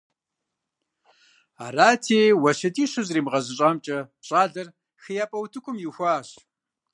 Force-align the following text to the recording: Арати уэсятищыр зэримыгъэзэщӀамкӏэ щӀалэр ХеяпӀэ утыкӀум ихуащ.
Арати 1.65 2.19
уэсятищыр 2.41 3.05
зэримыгъэзэщӀамкӏэ 3.07 3.97
щӀалэр 4.25 4.67
ХеяпӀэ 5.01 5.37
утыкӀум 5.39 5.77
ихуащ. 5.87 6.29